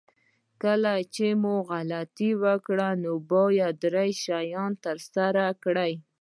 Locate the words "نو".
3.03-3.13